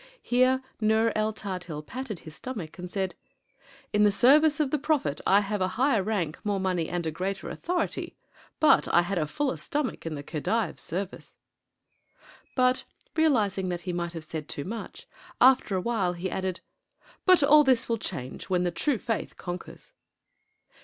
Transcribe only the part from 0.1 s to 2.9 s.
Here Nur el Tadhil patted his stomach, and